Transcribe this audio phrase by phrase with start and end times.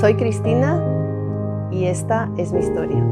[0.00, 0.82] Soy Cristina
[1.70, 3.04] y esta es mi historia.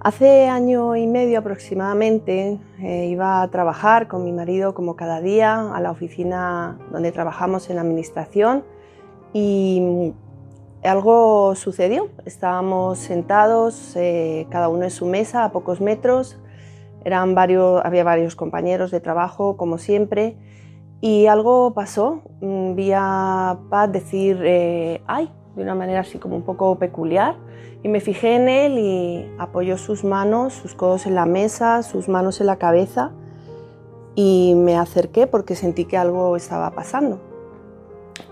[0.00, 5.70] Hace año y medio aproximadamente eh, iba a trabajar con mi marido como cada día
[5.70, 8.64] a la oficina donde trabajamos en administración
[9.34, 10.14] y
[10.82, 12.08] algo sucedió.
[12.24, 16.40] Estábamos sentados, eh, cada uno en su mesa, a pocos metros.
[17.04, 20.38] Eran varios, había varios compañeros de trabajo, como siempre,
[21.04, 22.22] y algo pasó.
[22.40, 25.30] Mm, vi a Pat decir eh, ¡ay!
[25.54, 27.36] de una manera así como un poco peculiar.
[27.82, 32.08] Y me fijé en él y apoyó sus manos, sus codos en la mesa, sus
[32.08, 33.12] manos en la cabeza.
[34.14, 37.20] Y me acerqué porque sentí que algo estaba pasando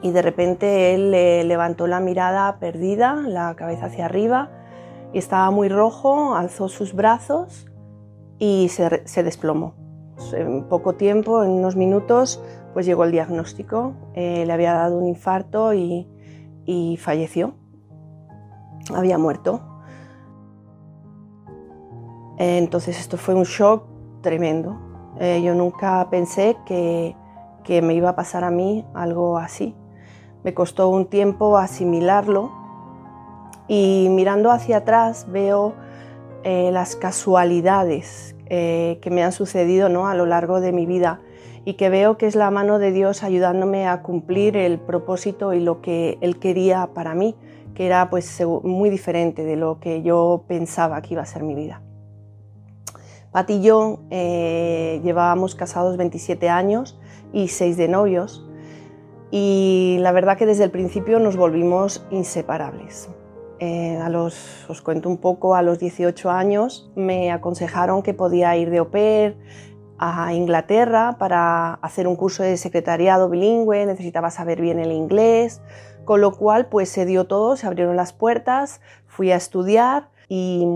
[0.01, 1.11] y de repente él
[1.49, 4.51] levantó la mirada perdida, la cabeza hacia arriba,
[5.13, 7.67] y estaba muy rojo, alzó sus brazos
[8.39, 9.75] y se, desplomó.
[10.33, 15.07] En poco tiempo, en unos minutos, pues llegó el diagnóstico, eh, le había dado un
[15.07, 16.09] infarto y,
[16.99, 17.55] falleció,
[18.95, 19.61] había muerto.
[22.39, 23.85] Entonces esto fue un shock
[24.23, 24.79] tremendo.
[25.21, 27.15] Eh, yo nunca pensé que
[27.83, 29.77] me iba a pasar a mí algo así.
[30.43, 32.51] Me costó un tiempo asimilarlo
[33.69, 35.75] y mirando hacia atrás veo
[36.43, 40.09] eh, las casualidades que me han sucedido ¿no?
[40.09, 41.23] a lo largo de mi vida
[41.65, 45.61] y que veo que es la mano de Dios ayudándome a cumplir el propósito y
[45.61, 47.37] lo que Él quería para mí,
[47.75, 51.55] que era pues muy diferente de lo que yo pensaba que iba a ser mi
[51.55, 51.83] vida.
[53.31, 57.01] Pat y yo eh, llevábamos casados 27 años
[57.33, 58.47] y 6 de novios
[59.31, 63.09] y la verdad que desde el principio nos volvimos inseparables.
[63.59, 68.55] Eh, a los, os cuento un poco, a los 18 años me aconsejaron que podía
[68.57, 69.39] ir de au pair
[70.05, 75.63] a Inglaterra para hacer un curso de secretariado bilingüe, necesitaba saber bien el inglés,
[76.05, 80.67] con lo cual pues se dio todo, se abrieron las puertas, fui a estudiar y,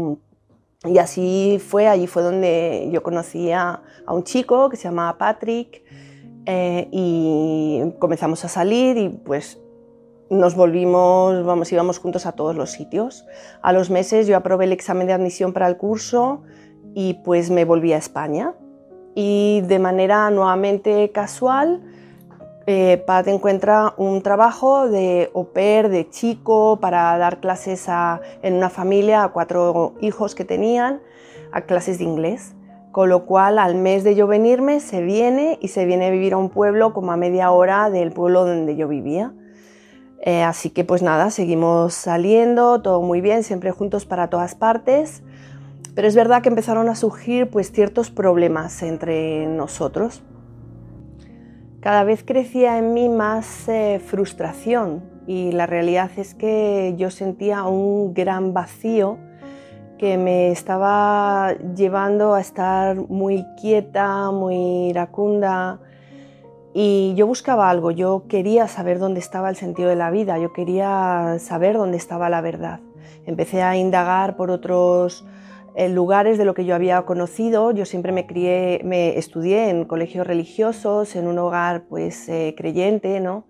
[0.85, 5.19] y así fue, allí fue donde yo conocí a, a un chico que se llamaba
[5.19, 5.83] Patrick,
[6.49, 9.59] eh, y comenzamos a salir y pues
[10.31, 13.27] nos volvimos, vamos, íbamos juntos a todos los sitios.
[13.63, 16.43] A los meses yo aprobé el examen de admisión para el curso
[16.95, 18.55] y pues me volví a España.
[19.17, 21.83] Y de manera nuevamente casual,
[22.67, 27.89] eh, Pat encuentra un trabajo de au pair, de chico, para dar clases
[28.43, 31.01] en una familia a cuatro hijos que tenían,
[31.51, 32.55] a clases de inglés
[32.97, 36.33] con lo cual al mes de yo venirme se viene y se viene a vivir
[36.33, 39.35] a un pueblo como a media hora del pueblo donde yo vivía.
[40.23, 45.23] Eh, así que pues nada, seguimos saliendo, todo muy bien, siempre juntos para todas partes,
[45.97, 50.23] pero es verdad que empezaron a surgir pues ciertos problemas entre nosotros.
[51.81, 57.65] Cada vez crecía en mí más eh, frustración y la realidad es que yo sentía
[57.65, 59.17] un gran vacío
[59.99, 65.81] que me estaba llevando a estar muy quieta, muy iracunda.
[66.75, 70.53] Y yo buscaba algo, yo quería saber dónde estaba el sentido de la vida, yo
[70.53, 72.81] quería saber dónde estaba la verdad.
[73.25, 75.25] Empecé a indagar por otros
[75.77, 77.71] eh, lugares de lo que yo había conocido.
[77.71, 83.21] Yo siempre me crié, me estudié en colegios religiosos, en un hogar pues eh, creyente,
[83.21, 83.47] ¿no?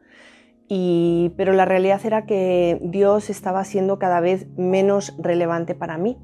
[0.68, 6.18] Y, pero la realidad era que Dios estaba siendo cada vez menos relevante para mí.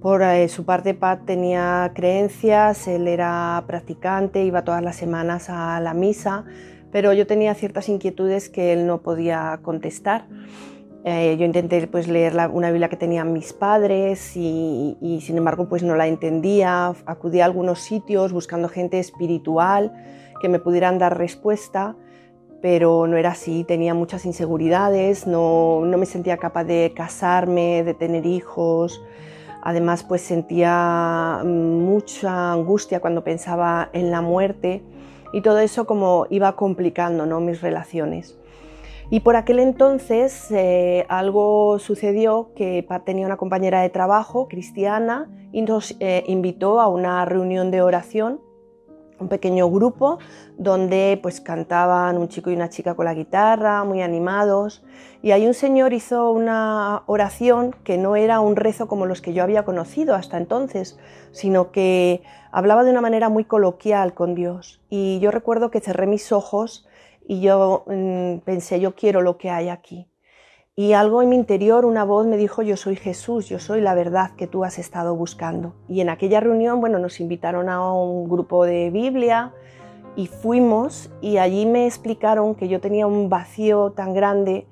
[0.00, 5.78] Por eh, su parte, Pat tenía creencias, él era practicante, iba todas las semanas a
[5.80, 6.46] la misa,
[6.90, 10.24] pero yo tenía ciertas inquietudes que él no podía contestar.
[11.04, 15.68] Eh, yo intenté pues, leer una Biblia que tenían mis padres y, y, sin embargo
[15.68, 16.92] pues, no la entendía.
[17.06, 19.92] Acudí a algunos sitios buscando gente espiritual
[20.40, 21.96] que me pudieran dar respuesta,
[22.60, 23.64] pero no era así.
[23.64, 29.00] Tenía muchas inseguridades, no, no me sentía capaz de casarme, de tener hijos.
[29.62, 34.82] Además, pues sentía mucha angustia cuando pensaba en la muerte
[35.32, 37.40] y todo eso como iba complicando ¿no?
[37.40, 38.36] mis relaciones.
[39.10, 45.62] Y por aquel entonces eh, algo sucedió que tenía una compañera de trabajo cristiana y
[45.62, 48.40] nos eh, invitó a una reunión de oración
[49.20, 50.18] un pequeño grupo
[50.56, 54.84] donde pues cantaban un chico y una chica con la guitarra, muy animados,
[55.22, 59.32] y ahí un señor hizo una oración que no era un rezo como los que
[59.32, 60.98] yo había conocido hasta entonces,
[61.32, 62.22] sino que
[62.52, 64.80] hablaba de una manera muy coloquial con Dios.
[64.88, 66.87] Y yo recuerdo que cerré mis ojos
[67.28, 70.08] y yo mm, pensé, yo quiero lo que hay aquí.
[70.74, 73.94] Y algo en mi interior, una voz me dijo, yo soy Jesús, yo soy la
[73.94, 75.74] verdad que tú has estado buscando.
[75.88, 79.52] Y en aquella reunión, bueno, nos invitaron a un grupo de Biblia
[80.16, 84.66] y fuimos y allí me explicaron que yo tenía un vacío tan grande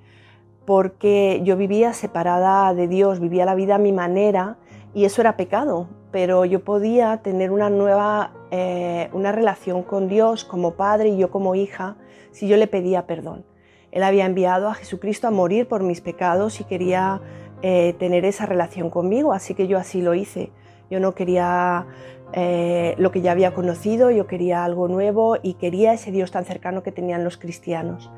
[0.64, 4.56] porque yo vivía separada de Dios, vivía la vida a mi manera
[4.94, 10.44] y eso era pecado, pero yo podía tener una nueva, eh, una relación con Dios
[10.44, 11.96] como padre y yo como hija
[12.30, 13.44] si yo le pedía perdón.
[13.90, 17.20] Él había enviado a Jesucristo a morir por mis pecados y quería
[17.62, 20.50] eh, tener esa relación conmigo, así que yo así lo hice.
[20.90, 21.86] Yo no quería
[22.32, 26.44] eh, lo que ya había conocido, yo quería algo nuevo y quería ese Dios tan
[26.44, 28.10] cercano que tenían los cristianos.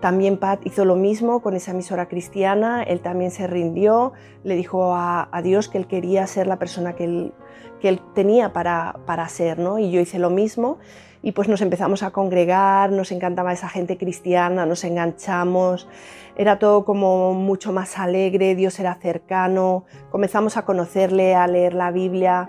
[0.00, 4.12] También Pat hizo lo mismo con esa emisora cristiana, él también se rindió,
[4.44, 7.34] le dijo a, Dios que él quería ser la persona que él,
[7.80, 9.78] que él tenía para, para ser, ¿no?
[9.78, 10.78] Y yo hice lo mismo.
[11.22, 15.86] Y pues nos empezamos a congregar, nos encantaba esa gente cristiana, nos enganchamos,
[16.34, 21.90] era todo como mucho más alegre, Dios era cercano, comenzamos a conocerle, a leer la
[21.90, 22.48] Biblia,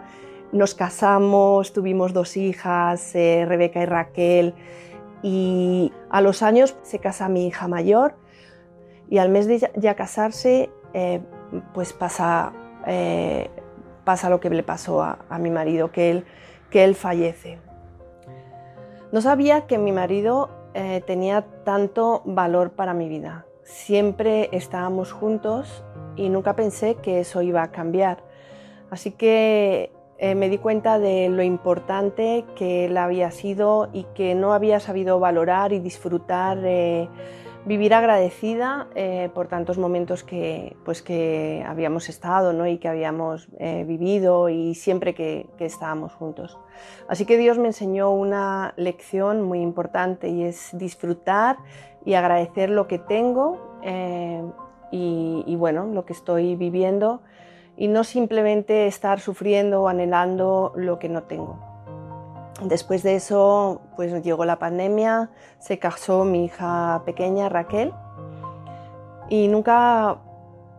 [0.53, 4.53] nos casamos, tuvimos dos hijas, eh, Rebeca y Raquel,
[5.23, 8.15] y a los años se casa mi hija mayor
[9.09, 11.21] y al mes de ya, casarse eh,
[11.73, 12.53] pues pasa,
[12.87, 13.49] eh,
[14.03, 16.25] pasa lo que le pasó a, mi marido, que él,
[16.69, 17.59] que él fallece.
[19.11, 23.45] No sabía que mi marido eh, tenía tanto valor para mi vida.
[23.63, 25.83] Siempre estábamos juntos
[26.15, 28.23] y nunca pensé que eso iba a cambiar.
[28.89, 29.91] Así que
[30.23, 34.79] eh, me di cuenta de lo importante que él había sido y que no había
[34.79, 37.09] sabido valorar y disfrutar, eh,
[37.65, 42.67] vivir agradecida eh, por tantos momentos que, pues, que habíamos estado ¿no?
[42.67, 46.55] y que habíamos vivido y siempre que, estábamos juntos.
[47.07, 51.57] Así que Dios me enseñó una lección muy importante y es disfrutar
[52.05, 53.79] y agradecer lo que tengo
[54.91, 57.21] y, y bueno, lo que estoy viviendo
[57.81, 61.57] y no simplemente estar sufriendo o anhelando lo que no tengo.
[62.61, 67.91] Después de eso, pues llegó la pandemia, se casó mi hija pequeña Raquel
[69.29, 70.19] y nunca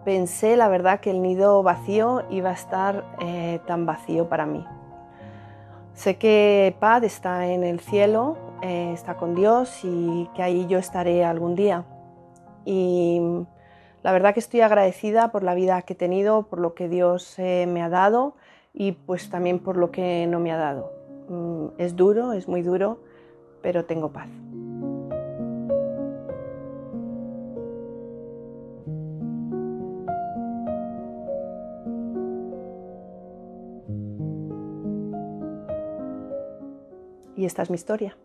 [0.04, 4.64] pensé, la verdad, que el nido vacío iba a estar eh, tan vacío para mí.
[5.94, 10.78] Sé que Pad está en el cielo, eh, está con Dios y que ahí yo
[10.78, 11.84] estaré algún día.
[14.02, 17.38] La verdad que estoy agradecida por la vida que he tenido, por lo que Dios
[17.38, 18.34] eh, me ha dado
[18.74, 20.92] y pues también por lo que no me ha dado.
[21.28, 23.00] Mm, es duro, es muy duro,
[23.62, 24.28] pero tengo paz.
[37.36, 38.16] Y esta es mi historia.